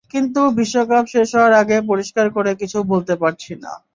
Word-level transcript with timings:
কিন্তু 0.13 0.41
বিশ্বকাপ 0.57 1.05
শেষ 1.13 1.29
হওয়ার 1.35 1.53
আগে 1.61 1.77
পরিষ্কার 1.91 2.27
করে 2.35 2.51
কিছু 2.61 2.77
বলতে 2.91 3.13
পারছি 3.21 3.51
না। 3.63 3.71